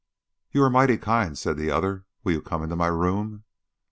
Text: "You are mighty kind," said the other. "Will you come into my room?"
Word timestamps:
"You 0.49 0.63
are 0.63 0.69
mighty 0.71 0.97
kind," 0.97 1.37
said 1.37 1.57
the 1.57 1.69
other. 1.69 2.05
"Will 2.23 2.31
you 2.31 2.41
come 2.41 2.63
into 2.63 2.75
my 2.75 2.87
room?" 2.87 3.43